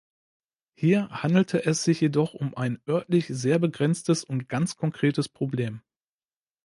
[0.73, 5.83] Hier handelte es sich jedoch um ein örtlich sehr begrenztes und ganz konkretes Problem.